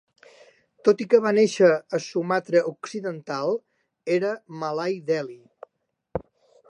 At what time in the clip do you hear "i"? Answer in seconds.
1.03-1.05